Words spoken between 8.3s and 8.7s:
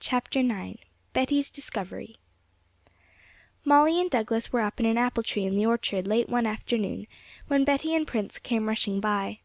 came